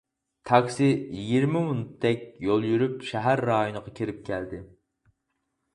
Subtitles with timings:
[0.51, 4.65] تاكسى يىگىرمە مىنۇتتەك يول يۈرۈپ، شەھەر رايونىغا كىرىپ كەلدى.